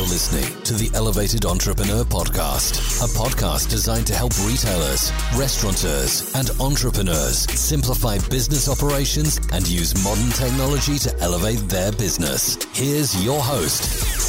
You're 0.00 0.08
listening 0.08 0.62
to 0.62 0.72
the 0.72 0.90
Elevated 0.96 1.44
Entrepreneur 1.44 2.04
Podcast, 2.04 3.04
a 3.04 3.08
podcast 3.18 3.68
designed 3.68 4.06
to 4.06 4.14
help 4.14 4.32
retailers, 4.46 5.12
restaurateurs, 5.36 6.34
and 6.34 6.48
entrepreneurs 6.58 7.40
simplify 7.50 8.16
business 8.30 8.66
operations 8.66 9.38
and 9.52 9.68
use 9.68 10.02
modern 10.02 10.30
technology 10.30 10.98
to 11.00 11.14
elevate 11.20 11.68
their 11.68 11.92
business. 11.92 12.56
Here's 12.72 13.22
your 13.22 13.42
host, 13.42 13.82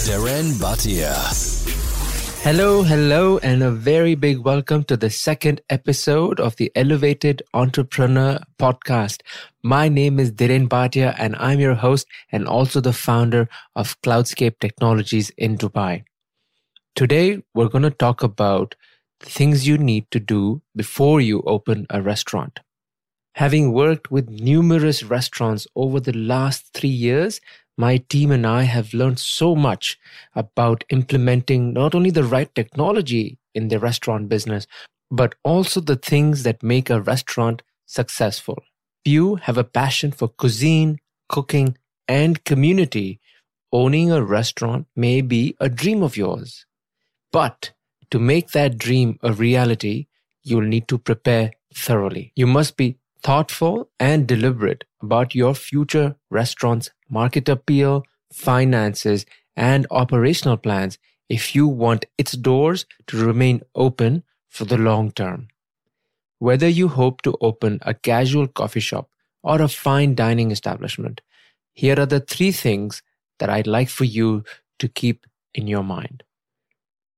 Dhiren 0.05 0.55
Bhatia. 0.59 1.90
Hello, 2.43 2.81
hello, 2.81 3.37
and 3.43 3.61
a 3.61 3.69
very 3.69 4.15
big 4.15 4.39
welcome 4.39 4.83
to 4.85 4.97
the 4.97 5.11
second 5.11 5.61
episode 5.69 6.39
of 6.39 6.55
the 6.55 6.71
Elevated 6.75 7.43
Entrepreneur 7.53 8.39
Podcast. 8.57 9.21
My 9.61 9.87
name 9.87 10.19
is 10.19 10.31
Dhiren 10.31 10.67
Bhatia, 10.67 11.13
and 11.19 11.35
I'm 11.35 11.59
your 11.59 11.75
host 11.75 12.07
and 12.31 12.47
also 12.47 12.81
the 12.81 12.93
founder 12.93 13.47
of 13.75 14.01
Cloudscape 14.01 14.57
Technologies 14.59 15.29
in 15.37 15.55
Dubai. 15.55 16.03
Today, 16.95 17.43
we're 17.53 17.69
going 17.69 17.83
to 17.83 17.91
talk 17.91 18.23
about 18.23 18.73
things 19.19 19.67
you 19.67 19.77
need 19.77 20.09
to 20.09 20.19
do 20.19 20.63
before 20.75 21.21
you 21.21 21.43
open 21.45 21.85
a 21.91 22.01
restaurant. 22.01 22.59
Having 23.35 23.71
worked 23.71 24.09
with 24.09 24.29
numerous 24.29 25.03
restaurants 25.03 25.67
over 25.75 25.99
the 25.99 26.17
last 26.17 26.73
three 26.73 26.89
years, 26.89 27.39
my 27.85 27.97
team 28.13 28.31
and 28.37 28.45
I 28.45 28.63
have 28.75 28.93
learned 29.01 29.19
so 29.19 29.55
much 29.67 29.99
about 30.43 30.83
implementing 30.97 31.73
not 31.81 31.95
only 31.95 32.11
the 32.11 32.29
right 32.35 32.53
technology 32.59 33.25
in 33.59 33.67
the 33.67 33.79
restaurant 33.79 34.29
business, 34.29 34.67
but 35.21 35.35
also 35.43 35.81
the 35.81 36.01
things 36.11 36.43
that 36.43 36.69
make 36.73 36.89
a 36.89 37.01
restaurant 37.13 37.63
successful. 37.85 38.59
If 39.03 39.11
you 39.11 39.25
have 39.47 39.57
a 39.57 39.71
passion 39.81 40.11
for 40.11 40.27
cuisine, 40.27 40.99
cooking, 41.31 41.77
and 42.07 42.43
community. 42.43 43.19
Owning 43.71 44.11
a 44.11 44.23
restaurant 44.23 44.87
may 44.95 45.21
be 45.21 45.55
a 45.59 45.69
dream 45.69 46.03
of 46.03 46.17
yours. 46.17 46.65
But 47.31 47.71
to 48.11 48.19
make 48.19 48.51
that 48.51 48.77
dream 48.77 49.17
a 49.23 49.31
reality, 49.31 50.07
you'll 50.43 50.71
need 50.75 50.87
to 50.89 50.97
prepare 50.97 51.53
thoroughly. 51.73 52.33
You 52.35 52.47
must 52.47 52.75
be 52.75 52.97
thoughtful 53.23 53.89
and 53.99 54.27
deliberate 54.27 54.83
about 55.01 55.35
your 55.35 55.53
future 55.53 56.15
restaurant's 56.29 56.89
market 57.09 57.47
appeal, 57.49 58.03
finances, 58.33 59.25
and 59.55 59.85
operational 59.91 60.57
plans 60.57 60.97
if 61.29 61.55
you 61.55 61.67
want 61.67 62.05
its 62.17 62.33
doors 62.33 62.85
to 63.07 63.23
remain 63.25 63.61
open 63.75 64.23
for 64.49 64.65
the 64.65 64.77
long 64.77 65.11
term. 65.11 65.47
Whether 66.39 66.67
you 66.67 66.87
hope 66.87 67.21
to 67.21 67.37
open 67.39 67.79
a 67.83 67.93
casual 67.93 68.47
coffee 68.47 68.79
shop 68.79 69.09
or 69.43 69.61
a 69.61 69.67
fine 69.67 70.15
dining 70.15 70.51
establishment, 70.51 71.21
here 71.73 71.99
are 71.99 72.05
the 72.05 72.19
three 72.19 72.51
things 72.51 73.01
that 73.39 73.49
I'd 73.49 73.67
like 73.67 73.89
for 73.89 74.05
you 74.05 74.43
to 74.79 74.87
keep 74.87 75.25
in 75.53 75.67
your 75.67 75.83
mind. 75.83 76.23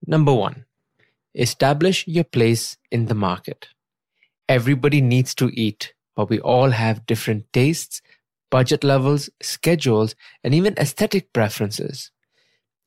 Number 0.06 0.34
one, 0.34 0.66
establish 1.34 2.06
your 2.08 2.24
place 2.26 2.78
in 2.92 3.06
the 3.06 3.16
market. 3.16 3.70
Everybody 4.50 5.00
needs 5.00 5.34
to 5.36 5.50
eat, 5.54 5.94
but 6.16 6.30
we 6.30 6.40
all 6.40 6.72
have 6.72 7.06
different 7.06 7.46
tastes, 7.54 8.02
budget 8.52 8.84
levels, 8.84 9.30
schedules, 9.42 10.16
and 10.44 10.54
even 10.54 10.78
aesthetic 10.78 11.32
preferences. 11.32 12.12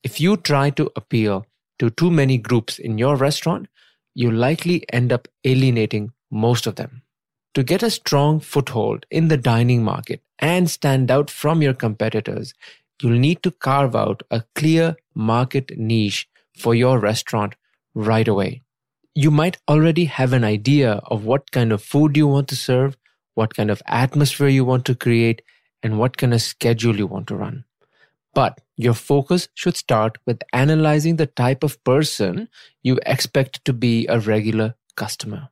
If 0.02 0.20
you 0.20 0.36
try 0.36 0.70
to 0.70 0.90
appeal 0.96 1.46
to 1.78 1.90
too 1.90 2.10
many 2.10 2.36
groups 2.36 2.78
in 2.78 2.98
your 2.98 3.16
restaurant, 3.16 3.68
you 4.14 4.30
likely 4.30 4.84
end 4.92 5.12
up 5.12 5.28
alienating 5.44 6.12
most 6.30 6.66
of 6.66 6.76
them. 6.76 7.02
To 7.54 7.62
get 7.62 7.82
a 7.82 7.90
strong 7.90 8.38
foothold 8.38 9.06
in 9.10 9.28
the 9.28 9.38
dining 9.38 9.82
market 9.82 10.20
and 10.38 10.70
stand 10.70 11.10
out 11.10 11.30
from 11.30 11.62
your 11.62 11.74
competitors, 11.74 12.52
you'll 13.02 13.18
need 13.18 13.42
to 13.42 13.50
carve 13.50 13.96
out 13.96 14.22
a 14.30 14.44
clear 14.54 14.96
market 15.14 15.78
niche 15.78 16.28
for 16.54 16.74
your 16.74 16.98
restaurant 16.98 17.54
right 17.94 18.28
away 18.28 18.62
you 19.16 19.30
might 19.30 19.56
already 19.66 20.04
have 20.04 20.34
an 20.34 20.44
idea 20.44 21.00
of 21.06 21.24
what 21.24 21.50
kind 21.50 21.72
of 21.72 21.82
food 21.82 22.18
you 22.18 22.26
want 22.26 22.48
to 22.48 22.54
serve, 22.54 22.98
what 23.34 23.56
kind 23.56 23.70
of 23.70 23.82
atmosphere 23.86 24.48
you 24.48 24.62
want 24.62 24.84
to 24.84 24.94
create, 24.94 25.40
and 25.82 25.98
what 25.98 26.18
kind 26.18 26.34
of 26.34 26.42
schedule 26.42 26.96
you 26.96 27.06
want 27.06 27.26
to 27.26 27.34
run. 27.34 27.64
But 28.34 28.60
your 28.76 28.92
focus 28.92 29.48
should 29.54 29.74
start 29.74 30.18
with 30.26 30.42
analyzing 30.52 31.16
the 31.16 31.26
type 31.26 31.64
of 31.64 31.82
person 31.82 32.50
you 32.82 32.98
expect 33.06 33.64
to 33.64 33.72
be 33.72 34.06
a 34.06 34.20
regular 34.20 34.74
customer. 34.96 35.48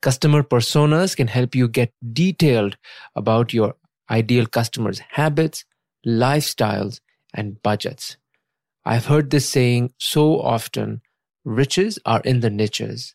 Customer 0.00 0.42
personas 0.42 1.14
can 1.14 1.28
help 1.28 1.54
you 1.54 1.68
get 1.68 1.92
detailed 2.14 2.78
about 3.14 3.52
your 3.52 3.74
ideal 4.10 4.46
customers' 4.46 5.02
habits, 5.10 5.66
lifestyles, 6.06 7.00
and 7.34 7.62
budgets. 7.62 8.16
I've 8.86 9.04
heard 9.04 9.28
this 9.28 9.46
saying 9.46 9.92
so 9.98 10.40
often 10.40 11.02
riches 11.44 11.98
are 12.04 12.20
in 12.20 12.40
the 12.40 12.50
niches. 12.50 13.14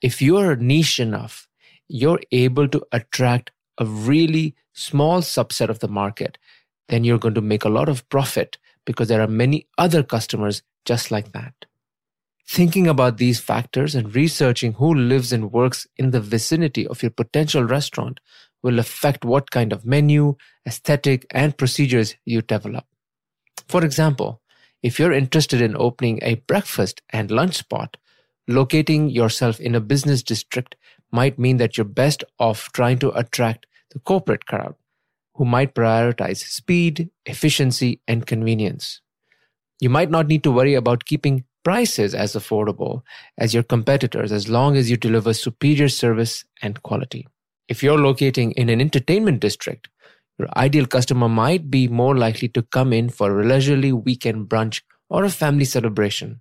If 0.00 0.20
you're 0.20 0.56
niche 0.56 1.00
enough, 1.00 1.48
you're 1.88 2.20
able 2.30 2.68
to 2.68 2.82
attract 2.92 3.50
a 3.78 3.86
really 3.86 4.54
small 4.72 5.20
subset 5.20 5.68
of 5.68 5.78
the 5.78 5.88
market, 5.88 6.38
then 6.88 7.04
you're 7.04 7.18
going 7.18 7.34
to 7.34 7.40
make 7.40 7.64
a 7.64 7.70
lot 7.70 7.88
of 7.88 8.08
profit 8.08 8.58
because 8.84 9.08
there 9.08 9.20
are 9.20 9.28
many 9.28 9.66
other 9.78 10.02
customers 10.02 10.62
just 10.84 11.10
like 11.10 11.32
that. 11.32 11.54
Thinking 12.46 12.86
about 12.86 13.16
these 13.16 13.40
factors 13.40 13.94
and 13.94 14.14
researching 14.14 14.74
who 14.74 14.92
lives 14.92 15.32
and 15.32 15.52
works 15.52 15.86
in 15.96 16.10
the 16.10 16.20
vicinity 16.20 16.86
of 16.86 17.02
your 17.02 17.10
potential 17.10 17.64
restaurant 17.64 18.20
will 18.62 18.78
affect 18.78 19.24
what 19.24 19.50
kind 19.50 19.72
of 19.72 19.86
menu, 19.86 20.36
aesthetic, 20.66 21.26
and 21.30 21.56
procedures 21.56 22.16
you 22.24 22.42
develop. 22.42 22.84
For 23.68 23.84
example, 23.84 24.41
if 24.82 24.98
you're 24.98 25.12
interested 25.12 25.62
in 25.62 25.76
opening 25.76 26.18
a 26.22 26.34
breakfast 26.34 27.02
and 27.10 27.30
lunch 27.30 27.56
spot, 27.56 27.96
locating 28.48 29.08
yourself 29.08 29.60
in 29.60 29.74
a 29.74 29.80
business 29.80 30.22
district 30.22 30.76
might 31.10 31.38
mean 31.38 31.58
that 31.58 31.76
you're 31.76 31.84
best 31.84 32.24
off 32.38 32.72
trying 32.72 32.98
to 32.98 33.16
attract 33.16 33.66
the 33.90 34.00
corporate 34.00 34.46
crowd 34.46 34.74
who 35.34 35.44
might 35.44 35.74
prioritize 35.74 36.38
speed, 36.38 37.10
efficiency, 37.26 38.00
and 38.06 38.26
convenience. 38.26 39.00
You 39.80 39.90
might 39.90 40.10
not 40.10 40.26
need 40.26 40.42
to 40.44 40.52
worry 40.52 40.74
about 40.74 41.04
keeping 41.04 41.44
prices 41.64 42.14
as 42.14 42.34
affordable 42.34 43.02
as 43.38 43.54
your 43.54 43.62
competitors 43.62 44.32
as 44.32 44.48
long 44.48 44.76
as 44.76 44.90
you 44.90 44.96
deliver 44.96 45.32
superior 45.32 45.88
service 45.88 46.44
and 46.60 46.82
quality. 46.82 47.26
If 47.68 47.82
you're 47.82 47.98
locating 47.98 48.52
in 48.52 48.68
an 48.68 48.80
entertainment 48.80 49.40
district, 49.40 49.88
your 50.38 50.48
ideal 50.56 50.86
customer 50.86 51.28
might 51.28 51.70
be 51.70 51.88
more 51.88 52.16
likely 52.16 52.48
to 52.48 52.62
come 52.62 52.92
in 52.92 53.08
for 53.08 53.40
a 53.40 53.44
leisurely 53.44 53.92
weekend 53.92 54.48
brunch 54.48 54.82
or 55.08 55.24
a 55.24 55.30
family 55.30 55.64
celebration. 55.64 56.40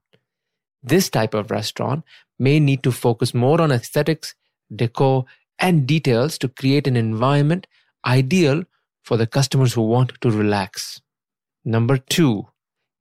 This 0.81 1.09
type 1.09 1.33
of 1.33 1.51
restaurant 1.51 2.03
may 2.39 2.59
need 2.59 2.83
to 2.83 2.91
focus 2.91 3.33
more 3.33 3.61
on 3.61 3.71
aesthetics, 3.71 4.33
decor, 4.75 5.25
and 5.59 5.85
details 5.85 6.37
to 6.39 6.47
create 6.47 6.87
an 6.87 6.95
environment 6.95 7.67
ideal 8.05 8.63
for 9.03 9.17
the 9.17 9.27
customers 9.27 9.73
who 9.73 9.81
want 9.81 10.19
to 10.21 10.31
relax. 10.31 11.01
Number 11.63 11.97
two, 11.97 12.47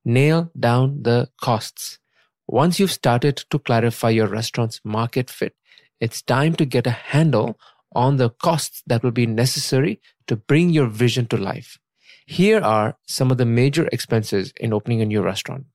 nail 0.05 0.51
down 0.59 1.03
the 1.03 1.29
costs. 1.41 1.99
Once 2.47 2.79
you've 2.79 2.93
started 2.93 3.37
to 3.51 3.59
clarify 3.59 4.11
your 4.11 4.27
restaurant's 4.27 4.81
market 4.85 5.31
fit, 5.31 5.55
it's 6.01 6.21
time 6.21 6.55
to 6.55 6.65
get 6.65 6.87
a 6.87 6.91
handle 6.91 7.59
on 7.93 8.17
the 8.17 8.31
costs 8.31 8.83
that 8.87 9.03
will 9.03 9.11
be 9.11 9.27
necessary 9.27 10.01
to 10.27 10.37
bring 10.37 10.71
your 10.71 10.87
vision 10.87 11.27
to 11.27 11.37
life. 11.37 11.79
Here 12.27 12.61
are 12.61 12.97
some 13.07 13.31
of 13.31 13.39
the 13.39 13.45
major 13.45 13.89
expenses 13.93 14.53
in 14.61 14.73
opening 14.73 15.01
a 15.01 15.07
new 15.07 15.23
restaurant. 15.23 15.67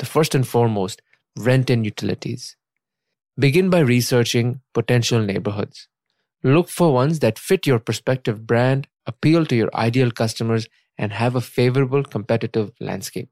The 0.00 0.06
first 0.06 0.34
and 0.34 0.46
foremost, 0.46 1.02
rent 1.36 1.70
and 1.70 1.84
utilities. 1.84 2.56
Begin 3.38 3.70
by 3.70 3.80
researching 3.80 4.60
potential 4.72 5.20
neighborhoods. 5.20 5.88
Look 6.42 6.68
for 6.68 6.92
ones 6.92 7.20
that 7.20 7.38
fit 7.38 7.66
your 7.66 7.78
prospective 7.78 8.46
brand, 8.46 8.88
appeal 9.06 9.46
to 9.46 9.56
your 9.56 9.70
ideal 9.74 10.10
customers, 10.10 10.68
and 10.98 11.12
have 11.12 11.34
a 11.34 11.40
favorable 11.40 12.04
competitive 12.04 12.72
landscape. 12.80 13.28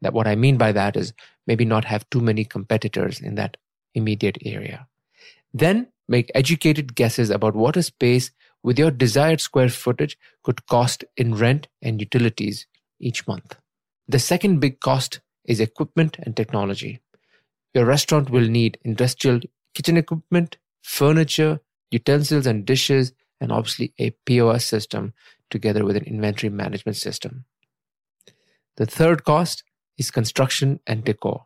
That 0.00 0.12
what 0.12 0.26
I 0.26 0.34
mean 0.34 0.58
by 0.58 0.72
that 0.72 0.96
is 0.96 1.12
maybe 1.46 1.64
not 1.64 1.86
have 1.86 2.08
too 2.10 2.20
many 2.20 2.44
competitors 2.44 3.20
in 3.20 3.36
that 3.36 3.56
immediate 3.94 4.38
area. 4.44 4.86
Then 5.52 5.88
make 6.08 6.30
educated 6.34 6.94
guesses 6.94 7.30
about 7.30 7.54
what 7.54 7.76
a 7.76 7.82
space 7.82 8.30
with 8.62 8.78
your 8.78 8.90
desired 8.90 9.40
square 9.40 9.68
footage 9.68 10.18
could 10.42 10.66
cost 10.66 11.04
in 11.16 11.34
rent 11.34 11.68
and 11.82 12.00
utilities 12.00 12.66
each 12.98 13.26
month. 13.26 13.56
The 14.08 14.18
second 14.18 14.60
big 14.60 14.80
cost 14.80 15.20
is 15.44 15.60
equipment 15.60 16.16
and 16.22 16.36
technology. 16.36 17.00
Your 17.74 17.84
restaurant 17.84 18.30
will 18.30 18.48
need 18.48 18.78
industrial 18.84 19.40
kitchen 19.74 19.96
equipment, 19.96 20.56
furniture, 20.82 21.60
utensils 21.90 22.46
and 22.46 22.64
dishes, 22.64 23.12
and 23.40 23.52
obviously 23.52 23.92
a 23.98 24.10
POS 24.26 24.64
system 24.64 25.12
together 25.50 25.84
with 25.84 25.96
an 25.96 26.04
inventory 26.04 26.50
management 26.50 26.96
system. 26.96 27.44
The 28.76 28.86
third 28.86 29.24
cost 29.24 29.64
is 29.98 30.10
construction 30.10 30.80
and 30.86 31.04
decor. 31.04 31.44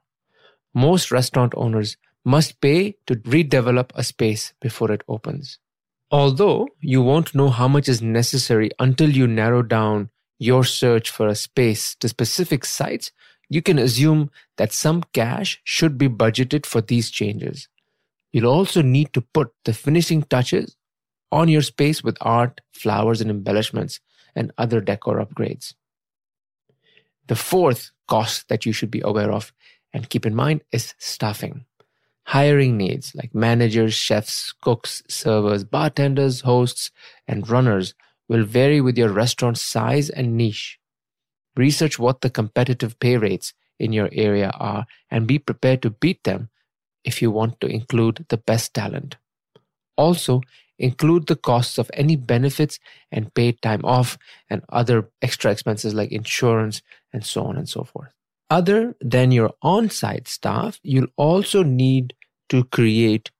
Most 0.74 1.10
restaurant 1.10 1.52
owners 1.56 1.96
must 2.28 2.60
pay 2.60 2.94
to 3.06 3.14
redevelop 3.34 3.90
a 3.94 4.04
space 4.04 4.52
before 4.60 4.92
it 4.92 5.02
opens. 5.08 5.58
Although 6.10 6.68
you 6.80 7.00
won't 7.00 7.34
know 7.34 7.48
how 7.48 7.68
much 7.68 7.88
is 7.88 8.02
necessary 8.02 8.70
until 8.78 9.08
you 9.10 9.26
narrow 9.26 9.62
down 9.62 10.10
your 10.38 10.62
search 10.62 11.10
for 11.10 11.26
a 11.26 11.34
space 11.34 11.94
to 11.96 12.08
specific 12.08 12.66
sites, 12.66 13.12
you 13.48 13.62
can 13.62 13.78
assume 13.78 14.30
that 14.58 14.74
some 14.74 15.04
cash 15.14 15.58
should 15.64 15.96
be 15.96 16.08
budgeted 16.08 16.66
for 16.66 16.82
these 16.82 17.10
changes. 17.10 17.66
You'll 18.30 18.52
also 18.52 18.82
need 18.82 19.14
to 19.14 19.22
put 19.22 19.52
the 19.64 19.72
finishing 19.72 20.22
touches 20.22 20.76
on 21.32 21.48
your 21.48 21.62
space 21.62 22.04
with 22.04 22.18
art, 22.20 22.60
flowers, 22.72 23.22
and 23.22 23.30
embellishments, 23.30 24.00
and 24.36 24.52
other 24.58 24.82
decor 24.82 25.16
upgrades. 25.24 25.72
The 27.26 27.36
fourth 27.36 27.90
cost 28.06 28.48
that 28.48 28.66
you 28.66 28.72
should 28.72 28.90
be 28.90 29.00
aware 29.02 29.32
of 29.32 29.52
and 29.94 30.10
keep 30.10 30.26
in 30.26 30.34
mind 30.34 30.62
is 30.72 30.94
staffing. 30.98 31.64
Hiring 32.32 32.76
needs 32.76 33.14
like 33.14 33.34
managers, 33.34 33.94
chefs, 33.94 34.52
cooks, 34.60 35.02
servers, 35.08 35.64
bartenders, 35.64 36.42
hosts, 36.42 36.90
and 37.26 37.48
runners 37.48 37.94
will 38.28 38.44
vary 38.44 38.82
with 38.82 38.98
your 38.98 39.08
restaurant's 39.08 39.62
size 39.62 40.10
and 40.10 40.36
niche. 40.36 40.78
Research 41.56 41.98
what 41.98 42.20
the 42.20 42.28
competitive 42.28 43.00
pay 43.00 43.16
rates 43.16 43.54
in 43.78 43.94
your 43.94 44.10
area 44.12 44.50
are 44.58 44.84
and 45.10 45.26
be 45.26 45.38
prepared 45.38 45.80
to 45.80 45.88
beat 45.88 46.22
them 46.24 46.50
if 47.02 47.22
you 47.22 47.30
want 47.30 47.62
to 47.62 47.66
include 47.66 48.26
the 48.28 48.36
best 48.36 48.74
talent. 48.74 49.16
Also, 49.96 50.42
include 50.78 51.28
the 51.28 51.36
costs 51.36 51.78
of 51.78 51.90
any 51.94 52.14
benefits 52.14 52.78
and 53.10 53.32
paid 53.32 53.62
time 53.62 53.86
off 53.86 54.18
and 54.50 54.62
other 54.68 55.08
extra 55.22 55.50
expenses 55.50 55.94
like 55.94 56.12
insurance 56.12 56.82
and 57.10 57.24
so 57.24 57.44
on 57.44 57.56
and 57.56 57.70
so 57.70 57.84
forth. 57.84 58.12
Other 58.50 58.96
than 59.00 59.30
your 59.30 59.52
on 59.60 59.90
site 59.90 60.26
staff, 60.26 60.80
you'll 60.82 61.12
also 61.16 61.62
need 61.62 62.14
to 62.48 62.64
create 62.64 63.30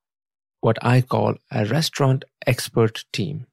what 0.61 0.77
I 0.83 1.01
call 1.01 1.35
a 1.51 1.65
restaurant 1.65 2.25
expert 2.45 3.05
team 3.11 3.47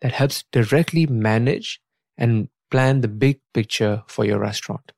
that 0.00 0.12
helps 0.12 0.44
directly 0.50 1.06
manage 1.06 1.80
and 2.18 2.48
plan 2.70 3.02
the 3.02 3.08
big 3.08 3.40
picture 3.54 4.02
for 4.08 4.24
your 4.24 4.38
restaurant. 4.38 4.92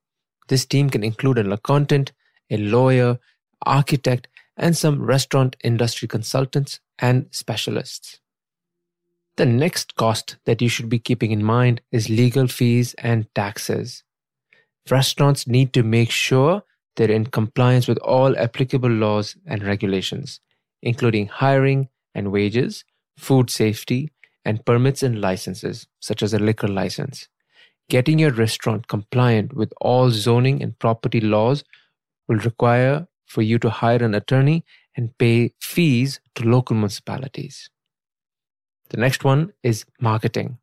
This 0.48 0.64
team 0.64 0.88
can 0.88 1.04
include 1.04 1.38
an 1.38 1.52
accountant, 1.52 2.12
a 2.50 2.56
lawyer, 2.56 3.18
architect, 3.66 4.28
and 4.56 4.76
some 4.76 5.02
restaurant 5.02 5.56
industry 5.64 6.08
consultants 6.08 6.80
and 6.98 7.26
specialists. 7.32 8.20
The 9.36 9.46
next 9.46 9.96
cost 9.96 10.36
that 10.44 10.62
you 10.62 10.68
should 10.68 10.88
be 10.88 11.00
keeping 11.00 11.32
in 11.32 11.42
mind 11.42 11.80
is 11.90 12.08
legal 12.08 12.46
fees 12.46 12.94
and 12.94 13.26
taxes. 13.34 14.03
Restaurants 14.90 15.46
need 15.46 15.72
to 15.72 15.82
make 15.82 16.10
sure 16.10 16.62
they're 16.96 17.10
in 17.10 17.26
compliance 17.26 17.88
with 17.88 17.98
all 17.98 18.38
applicable 18.38 18.90
laws 18.90 19.36
and 19.46 19.62
regulations, 19.62 20.40
including 20.82 21.26
hiring 21.26 21.88
and 22.14 22.30
wages, 22.30 22.84
food 23.16 23.50
safety, 23.50 24.10
and 24.44 24.64
permits 24.64 25.02
and 25.02 25.20
licenses, 25.20 25.86
such 26.00 26.22
as 26.22 26.34
a 26.34 26.38
liquor 26.38 26.68
license. 26.68 27.28
Getting 27.88 28.18
your 28.18 28.30
restaurant 28.30 28.88
compliant 28.88 29.54
with 29.54 29.72
all 29.80 30.10
zoning 30.10 30.62
and 30.62 30.78
property 30.78 31.20
laws 31.20 31.64
will 32.28 32.38
require 32.38 33.08
for 33.26 33.42
you 33.42 33.58
to 33.58 33.70
hire 33.70 34.02
an 34.02 34.14
attorney 34.14 34.64
and 34.96 35.16
pay 35.18 35.52
fees 35.60 36.20
to 36.34 36.44
local 36.44 36.76
municipalities. 36.76 37.70
The 38.90 38.98
next 38.98 39.24
one 39.24 39.52
is 39.62 39.84
marketing. 40.00 40.58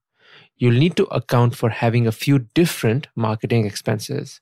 You'll 0.62 0.78
need 0.78 0.96
to 0.98 1.06
account 1.06 1.56
for 1.56 1.69
having 1.72 2.06
a 2.06 2.12
few 2.12 2.38
different 2.54 3.08
marketing 3.16 3.66
expenses. 3.66 4.42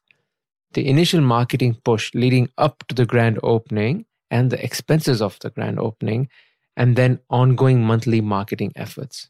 The 0.73 0.85
initial 0.85 1.21
marketing 1.21 1.77
push 1.85 2.13
leading 2.13 2.49
up 2.57 2.83
to 2.89 2.93
the 2.93 3.05
grand 3.05 3.39
opening 3.41 4.05
and 4.29 4.51
the 4.51 4.61
expenses 4.61 5.21
of 5.21 5.39
the 5.39 5.49
grand 5.49 5.79
opening, 5.79 6.27
and 6.75 6.97
then 6.97 7.21
ongoing 7.29 7.81
monthly 7.81 8.19
marketing 8.19 8.73
efforts. 8.75 9.29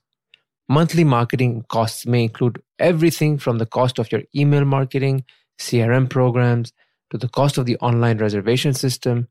Monthly 0.68 1.03
marketing 1.03 1.63
costs 1.68 2.07
may 2.07 2.24
include 2.24 2.59
everything 2.80 3.38
from 3.38 3.59
the 3.59 3.68
cost 3.68 4.00
of 4.00 4.12
your 4.12 4.24
email 4.35 4.65
marketing, 4.65 5.25
CRM 5.59 6.09
programs, 6.09 6.74
to 7.12 7.19
the 7.19 7.30
cost 7.30 7.59
of 7.59 7.68
the 7.68 7.77
online 7.77 8.18
reservation 8.18 8.74
system, 8.74 9.27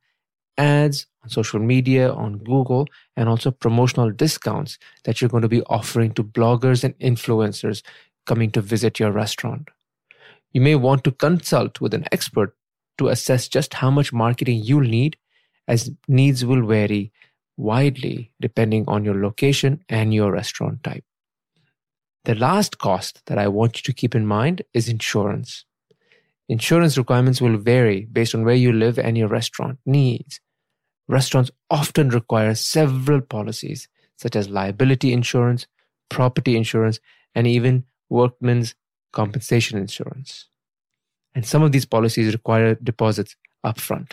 ads 0.59 1.07
on 1.23 1.31
social 1.31 1.61
media, 1.61 2.13
on 2.13 2.39
Google, 2.39 2.87
and 3.17 3.29
also 3.29 3.51
promotional 3.51 4.11
discounts 4.11 4.79
that 5.05 5.21
you're 5.21 5.31
going 5.31 5.43
to 5.43 5.49
be 5.49 5.63
offering 5.63 6.13
to 6.13 6.25
bloggers 6.25 6.85
and 6.85 6.99
influencers 6.99 7.83
coming 8.27 8.51
to 8.51 8.61
visit 8.61 9.01
your 9.01 9.13
restaurant. 9.13 9.69
You 10.53 10.61
may 10.61 10.75
want 10.75 11.05
to 11.05 11.13
consult 11.13 11.81
with 11.81 11.95
an 11.95 12.05
expert 12.13 12.55
to 12.99 13.09
assess 13.09 13.49
just 13.49 13.75
how 13.75 13.91
much 13.91 14.13
marketing 14.13 14.63
you'll 14.63 14.81
need, 14.81 15.17
as 15.67 15.91
needs 16.09 16.45
will 16.45 16.67
vary 16.67 17.13
widely 17.57 18.33
depending 18.41 18.85
on 18.89 19.05
your 19.05 19.21
location 19.21 19.85
and 19.89 20.15
your 20.15 20.33
restaurant 20.33 20.83
type. 20.83 21.05
The 22.25 22.35
last 22.35 22.79
cost 22.79 23.23
that 23.27 23.39
I 23.39 23.49
want 23.49 23.79
you 23.79 23.83
to 23.83 23.93
keep 23.93 24.15
in 24.15 24.27
mind 24.27 24.63
is 24.75 24.89
insurance. 24.89 25.65
Insurance 26.49 26.97
requirements 26.97 27.41
will 27.41 27.59
vary 27.59 28.07
based 28.07 28.35
on 28.35 28.45
where 28.45 28.55
you 28.55 28.73
live 28.73 28.99
and 28.99 29.19
your 29.19 29.29
restaurant 29.29 29.79
needs. 29.85 30.41
Restaurants 31.09 31.51
often 31.71 32.11
require 32.11 32.55
several 32.55 33.21
policies, 33.21 33.89
such 34.17 34.37
as 34.37 34.49
liability 34.49 35.13
insurance, 35.13 35.67
property 36.09 36.57
insurance, 36.57 37.01
and 37.35 37.47
even 37.47 37.85
workmen's 38.11 38.75
compensation 39.13 39.79
insurance. 39.79 40.49
And 41.35 41.47
some 41.47 41.63
of 41.63 41.73
these 41.73 41.87
policies 41.87 42.33
require 42.33 42.75
deposits 42.75 43.37
upfront. 43.65 44.13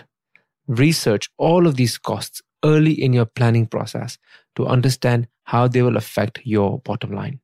Research 0.68 1.30
all 1.38 1.68
of 1.68 1.76
these 1.76 1.98
costs 1.98 2.42
early 2.64 2.94
in 2.94 3.14
your 3.14 3.26
planning 3.26 3.68
process 3.68 4.18
to 4.56 4.66
understand 4.66 5.28
how 5.44 5.68
they 5.68 5.82
will 5.82 5.98
affect 5.98 6.40
your 6.44 6.80
bottom 6.80 7.12
line. 7.12 7.40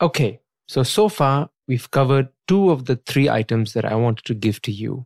Okay, 0.00 0.40
so 0.66 0.82
so 0.82 1.08
far 1.08 1.50
we've 1.66 1.90
covered 1.90 2.28
two 2.46 2.70
of 2.70 2.84
the 2.84 2.96
three 2.96 3.28
items 3.28 3.72
that 3.72 3.84
I 3.84 3.94
wanted 3.94 4.24
to 4.26 4.34
give 4.34 4.62
to 4.62 4.72
you. 4.72 5.04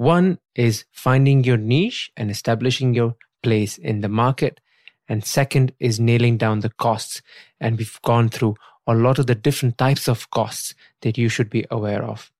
One 0.00 0.38
is 0.54 0.86
finding 0.92 1.44
your 1.44 1.58
niche 1.58 2.10
and 2.16 2.30
establishing 2.30 2.94
your 2.94 3.16
place 3.42 3.76
in 3.76 4.00
the 4.00 4.08
market. 4.08 4.58
And 5.06 5.22
second 5.22 5.74
is 5.78 6.00
nailing 6.00 6.38
down 6.38 6.60
the 6.60 6.70
costs. 6.70 7.20
And 7.60 7.76
we've 7.76 8.00
gone 8.00 8.30
through 8.30 8.54
a 8.86 8.94
lot 8.94 9.18
of 9.18 9.26
the 9.26 9.34
different 9.34 9.76
types 9.76 10.08
of 10.08 10.30
costs 10.30 10.74
that 11.02 11.18
you 11.18 11.28
should 11.28 11.50
be 11.50 11.66
aware 11.70 12.02
of. 12.02 12.32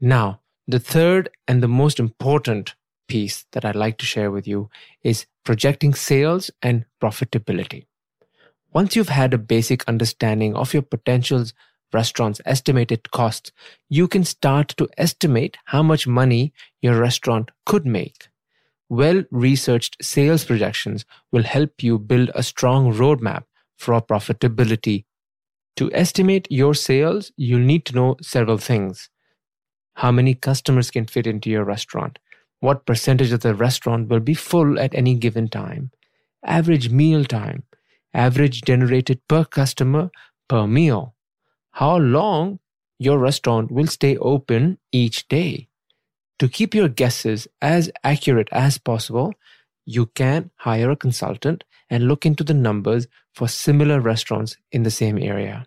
Now, 0.00 0.42
the 0.68 0.78
third 0.78 1.28
and 1.48 1.60
the 1.60 1.66
most 1.66 1.98
important 1.98 2.76
piece 3.08 3.46
that 3.50 3.64
I'd 3.64 3.74
like 3.74 3.98
to 3.98 4.06
share 4.06 4.30
with 4.30 4.46
you 4.46 4.70
is 5.02 5.26
projecting 5.42 5.94
sales 5.94 6.52
and 6.62 6.84
profitability. 7.02 7.86
Once 8.72 8.94
you've 8.94 9.08
had 9.08 9.34
a 9.34 9.38
basic 9.38 9.82
understanding 9.88 10.54
of 10.54 10.72
your 10.72 10.82
potentials 10.82 11.52
restaurant's 11.92 12.40
estimated 12.44 13.10
costs, 13.10 13.52
you 13.88 14.08
can 14.08 14.24
start 14.24 14.68
to 14.76 14.88
estimate 14.98 15.56
how 15.66 15.82
much 15.82 16.06
money 16.06 16.52
your 16.80 16.98
restaurant 16.98 17.50
could 17.66 17.86
make. 17.86 18.28
Well 18.88 19.24
researched 19.30 20.04
sales 20.04 20.44
projections 20.44 21.04
will 21.30 21.44
help 21.44 21.82
you 21.82 21.98
build 21.98 22.30
a 22.34 22.42
strong 22.42 22.92
roadmap 22.92 23.44
for 23.78 24.00
profitability. 24.00 25.04
To 25.76 25.90
estimate 25.92 26.46
your 26.50 26.74
sales, 26.74 27.32
you'll 27.36 27.60
need 27.60 27.86
to 27.86 27.94
know 27.94 28.16
several 28.20 28.58
things. 28.58 29.08
How 29.94 30.12
many 30.12 30.34
customers 30.34 30.90
can 30.90 31.06
fit 31.06 31.26
into 31.26 31.50
your 31.50 31.64
restaurant? 31.64 32.18
What 32.60 32.86
percentage 32.86 33.32
of 33.32 33.40
the 33.40 33.54
restaurant 33.54 34.08
will 34.08 34.20
be 34.20 34.34
full 34.34 34.78
at 34.78 34.94
any 34.94 35.14
given 35.14 35.48
time? 35.48 35.90
Average 36.44 36.90
meal 36.90 37.24
time, 37.24 37.64
average 38.14 38.62
generated 38.62 39.20
per 39.28 39.44
customer 39.44 40.10
per 40.48 40.66
meal 40.66 41.14
how 41.72 41.96
long 41.96 42.58
your 42.98 43.18
restaurant 43.18 43.70
will 43.70 43.86
stay 43.86 44.16
open 44.18 44.78
each 44.92 45.28
day. 45.28 45.68
To 46.38 46.48
keep 46.48 46.74
your 46.74 46.88
guesses 46.88 47.48
as 47.60 47.90
accurate 48.04 48.48
as 48.52 48.78
possible, 48.78 49.34
you 49.84 50.06
can 50.06 50.50
hire 50.56 50.90
a 50.90 50.96
consultant 50.96 51.64
and 51.90 52.06
look 52.06 52.24
into 52.24 52.44
the 52.44 52.54
numbers 52.54 53.06
for 53.34 53.48
similar 53.48 54.00
restaurants 54.00 54.56
in 54.70 54.82
the 54.82 54.90
same 54.90 55.18
area. 55.18 55.66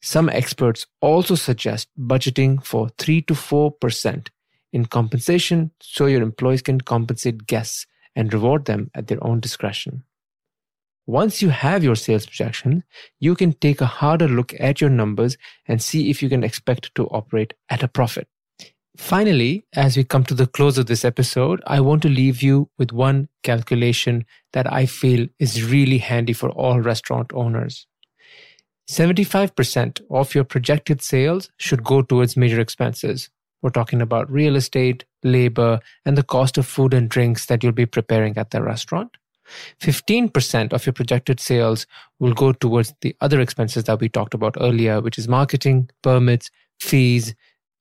Some 0.00 0.28
experts 0.28 0.86
also 1.00 1.36
suggest 1.36 1.88
budgeting 1.98 2.64
for 2.64 2.88
3 2.98 3.22
to 3.22 3.34
4% 3.34 4.28
in 4.72 4.86
compensation 4.86 5.70
so 5.80 6.06
your 6.06 6.22
employees 6.22 6.62
can 6.62 6.80
compensate 6.80 7.46
guests 7.46 7.86
and 8.16 8.32
reward 8.32 8.64
them 8.64 8.90
at 8.94 9.06
their 9.06 9.22
own 9.22 9.38
discretion. 9.38 10.02
Once 11.06 11.42
you 11.42 11.50
have 11.50 11.82
your 11.82 11.96
sales 11.96 12.26
projection, 12.26 12.84
you 13.18 13.34
can 13.34 13.52
take 13.54 13.80
a 13.80 13.86
harder 13.86 14.28
look 14.28 14.54
at 14.60 14.80
your 14.80 14.90
numbers 14.90 15.36
and 15.66 15.82
see 15.82 16.10
if 16.10 16.22
you 16.22 16.28
can 16.28 16.44
expect 16.44 16.94
to 16.94 17.06
operate 17.08 17.54
at 17.68 17.82
a 17.82 17.88
profit. 17.88 18.28
Finally, 18.96 19.64
as 19.72 19.96
we 19.96 20.04
come 20.04 20.22
to 20.22 20.34
the 20.34 20.46
close 20.46 20.78
of 20.78 20.86
this 20.86 21.04
episode, 21.04 21.62
I 21.66 21.80
want 21.80 22.02
to 22.02 22.08
leave 22.08 22.42
you 22.42 22.68
with 22.78 22.92
one 22.92 23.28
calculation 23.42 24.26
that 24.52 24.70
I 24.70 24.86
feel 24.86 25.26
is 25.38 25.64
really 25.64 25.98
handy 25.98 26.34
for 26.34 26.50
all 26.50 26.80
restaurant 26.80 27.32
owners. 27.32 27.86
75% 28.90 30.02
of 30.10 30.34
your 30.34 30.44
projected 30.44 31.00
sales 31.00 31.50
should 31.56 31.82
go 31.82 32.02
towards 32.02 32.36
major 32.36 32.60
expenses. 32.60 33.30
We're 33.62 33.70
talking 33.70 34.02
about 34.02 34.30
real 34.30 34.56
estate, 34.56 35.04
labor, 35.22 35.80
and 36.04 36.18
the 36.18 36.22
cost 36.22 36.58
of 36.58 36.66
food 36.66 36.92
and 36.92 37.08
drinks 37.08 37.46
that 37.46 37.62
you'll 37.62 37.72
be 37.72 37.86
preparing 37.86 38.36
at 38.36 38.50
the 38.50 38.62
restaurant. 38.62 39.16
15% 39.80 40.72
of 40.72 40.86
your 40.86 40.92
projected 40.92 41.40
sales 41.40 41.86
will 42.18 42.32
go 42.32 42.52
towards 42.52 42.94
the 43.00 43.16
other 43.20 43.40
expenses 43.40 43.84
that 43.84 44.00
we 44.00 44.08
talked 44.08 44.34
about 44.34 44.56
earlier, 44.60 45.00
which 45.00 45.18
is 45.18 45.28
marketing, 45.28 45.90
permits, 46.02 46.50
fees, 46.80 47.34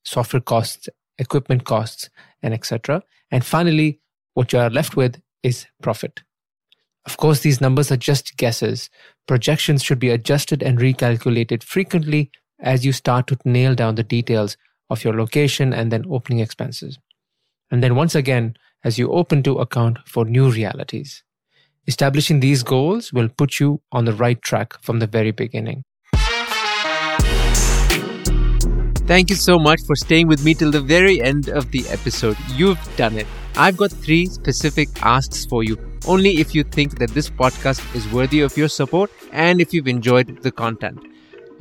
software 0.03 0.41
costs, 0.41 0.89
equipment 1.17 1.65
costs, 1.65 2.09
and 2.41 2.53
etc. 2.53 3.03
And 3.29 3.45
finally, 3.45 3.99
what 4.33 4.51
you 4.53 4.59
are 4.59 4.69
left 4.69 4.95
with 4.95 5.21
is 5.43 5.65
profit. 5.81 6.21
Of 7.05 7.17
course, 7.17 7.39
these 7.39 7.61
numbers 7.61 7.91
are 7.91 7.97
just 7.97 8.37
guesses. 8.37 8.89
Projections 9.27 9.83
should 9.83 9.99
be 9.99 10.09
adjusted 10.09 10.61
and 10.61 10.77
recalculated 10.77 11.63
frequently 11.63 12.31
as 12.59 12.85
you 12.85 12.91
start 12.91 13.27
to 13.27 13.37
nail 13.43 13.73
down 13.73 13.95
the 13.95 14.03
details 14.03 14.55
of 14.89 15.03
your 15.03 15.15
location 15.15 15.73
and 15.73 15.91
then 15.91 16.05
opening 16.09 16.39
expenses. 16.39 16.99
And 17.71 17.81
then 17.81 17.95
once 17.95 18.13
again, 18.13 18.55
as 18.83 18.97
you 18.99 19.11
open 19.11 19.43
to 19.43 19.59
account 19.59 19.97
for 20.05 20.25
new 20.25 20.51
realities. 20.51 21.23
Establishing 21.91 22.39
these 22.39 22.63
goals 22.63 23.11
will 23.11 23.27
put 23.27 23.59
you 23.59 23.81
on 23.91 24.05
the 24.05 24.13
right 24.13 24.41
track 24.41 24.81
from 24.81 24.99
the 24.99 25.07
very 25.07 25.31
beginning. 25.31 25.83
Thank 29.11 29.29
you 29.29 29.35
so 29.35 29.59
much 29.59 29.81
for 29.85 29.97
staying 29.97 30.27
with 30.27 30.45
me 30.45 30.53
till 30.53 30.71
the 30.71 30.79
very 30.79 31.21
end 31.21 31.49
of 31.49 31.69
the 31.71 31.83
episode. 31.89 32.37
You've 32.55 32.79
done 32.95 33.17
it. 33.17 33.27
I've 33.57 33.75
got 33.75 33.91
three 33.91 34.27
specific 34.27 34.87
asks 35.01 35.45
for 35.45 35.65
you, 35.65 35.77
only 36.07 36.39
if 36.39 36.55
you 36.55 36.63
think 36.63 36.97
that 36.99 37.09
this 37.09 37.29
podcast 37.29 37.83
is 37.93 38.07
worthy 38.13 38.39
of 38.39 38.55
your 38.55 38.69
support 38.69 39.11
and 39.33 39.59
if 39.59 39.73
you've 39.73 39.89
enjoyed 39.89 40.41
the 40.43 40.51
content. 40.51 41.10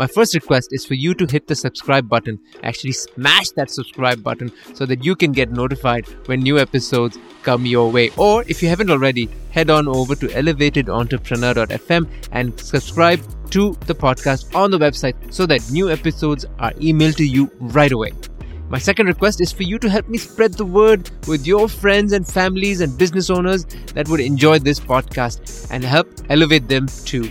My 0.00 0.06
first 0.06 0.34
request 0.34 0.72
is 0.72 0.86
for 0.86 0.94
you 0.94 1.12
to 1.12 1.26
hit 1.26 1.46
the 1.46 1.54
subscribe 1.54 2.08
button, 2.08 2.38
actually 2.62 2.92
smash 2.92 3.50
that 3.50 3.70
subscribe 3.70 4.22
button 4.22 4.50
so 4.72 4.86
that 4.86 5.04
you 5.04 5.14
can 5.14 5.30
get 5.30 5.52
notified 5.52 6.08
when 6.24 6.40
new 6.40 6.58
episodes 6.58 7.18
come 7.42 7.66
your 7.66 7.92
way. 7.92 8.10
Or 8.16 8.42
if 8.48 8.62
you 8.62 8.70
haven't 8.70 8.88
already, 8.88 9.28
head 9.50 9.68
on 9.68 9.86
over 9.88 10.14
to 10.14 10.26
elevatedentrepreneur.fm 10.28 12.08
and 12.32 12.58
subscribe 12.58 13.20
to 13.50 13.76
the 13.84 13.94
podcast 13.94 14.54
on 14.54 14.70
the 14.70 14.78
website 14.78 15.16
so 15.30 15.44
that 15.44 15.70
new 15.70 15.90
episodes 15.90 16.46
are 16.58 16.72
emailed 16.88 17.16
to 17.16 17.28
you 17.28 17.50
right 17.60 17.92
away. 17.92 18.12
My 18.70 18.78
second 18.78 19.04
request 19.04 19.42
is 19.42 19.52
for 19.52 19.64
you 19.64 19.78
to 19.80 19.90
help 19.90 20.08
me 20.08 20.16
spread 20.16 20.54
the 20.54 20.64
word 20.64 21.10
with 21.28 21.46
your 21.46 21.68
friends 21.68 22.14
and 22.14 22.26
families 22.26 22.80
and 22.80 22.96
business 22.96 23.28
owners 23.28 23.66
that 23.92 24.08
would 24.08 24.20
enjoy 24.20 24.60
this 24.60 24.80
podcast 24.80 25.68
and 25.70 25.84
help 25.84 26.08
elevate 26.30 26.68
them 26.68 26.86
too. 27.04 27.30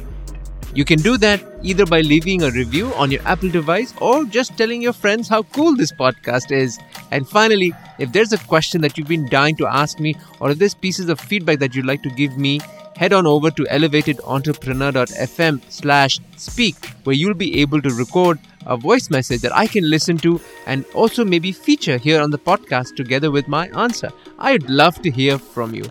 You 0.75 0.85
can 0.85 0.99
do 0.99 1.17
that 1.17 1.43
either 1.63 1.85
by 1.85 2.01
leaving 2.01 2.43
a 2.43 2.51
review 2.51 2.93
on 2.93 3.09
your 3.11 3.21
Apple 3.25 3.49
device 3.49 3.93
or 3.99 4.23
just 4.25 4.55
telling 4.57 4.81
your 4.81 4.93
friends 4.93 5.27
how 5.27 5.43
cool 5.43 5.75
this 5.75 5.91
podcast 5.91 6.51
is. 6.51 6.77
And 7.11 7.27
finally, 7.27 7.73
if 7.97 8.11
there's 8.11 8.33
a 8.33 8.37
question 8.37 8.81
that 8.81 8.97
you've 8.97 9.07
been 9.07 9.27
dying 9.29 9.55
to 9.55 9.67
ask 9.67 9.99
me 9.99 10.15
or 10.39 10.51
if 10.51 10.59
there's 10.59 10.75
pieces 10.75 11.09
of 11.09 11.19
feedback 11.19 11.57
that 11.59 11.73
you'd 11.73 11.87
like 11.87 12.03
to 12.03 12.09
give 12.09 12.37
me, 12.37 12.59
head 12.95 13.13
on 13.13 13.25
over 13.25 13.49
to 13.49 13.63
elevatedentrepreneur.fm 13.63 15.61
slash 15.69 16.19
speak 16.37 16.75
where 17.03 17.15
you'll 17.15 17.33
be 17.33 17.61
able 17.61 17.81
to 17.81 17.89
record 17.93 18.37
a 18.65 18.77
voice 18.77 19.09
message 19.09 19.41
that 19.41 19.55
I 19.55 19.65
can 19.67 19.89
listen 19.89 20.17
to 20.19 20.39
and 20.67 20.85
also 20.93 21.25
maybe 21.25 21.51
feature 21.51 21.97
here 21.97 22.21
on 22.21 22.29
the 22.29 22.37
podcast 22.37 22.95
together 22.95 23.31
with 23.31 23.47
my 23.47 23.69
answer. 23.69 24.11
I'd 24.37 24.69
love 24.69 25.01
to 25.01 25.09
hear 25.09 25.39
from 25.39 25.73
you. 25.73 25.85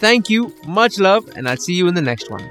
Thank 0.00 0.28
you, 0.28 0.54
much 0.66 0.98
love, 0.98 1.26
and 1.36 1.48
I'll 1.48 1.56
see 1.56 1.74
you 1.74 1.86
in 1.88 1.94
the 1.94 2.02
next 2.02 2.30
one. 2.30 2.50